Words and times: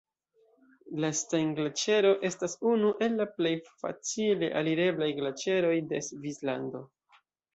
La 1.03 1.09
Stein-Glaĉero 1.17 2.13
estas 2.29 2.55
unu 2.71 2.89
el 3.07 3.13
la 3.19 3.27
plej 3.35 3.53
facile 3.83 4.49
alireblaj 4.61 5.11
glaĉeroj 5.21 5.75
de 5.93 6.03
Svislando. 6.09 6.83